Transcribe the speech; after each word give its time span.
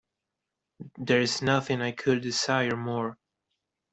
There 0.97 1.21
is 1.21 1.43
nothing 1.43 1.79
I 1.83 1.91
could 1.91 2.23
desire 2.23 2.75
more. 2.75 3.19